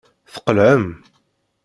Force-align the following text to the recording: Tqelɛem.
Tqelɛem. 0.33 0.85